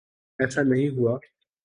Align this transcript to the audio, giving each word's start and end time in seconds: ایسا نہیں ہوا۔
ایسا 0.39 0.61
نہیں 0.63 0.89
ہوا۔ 0.89 1.17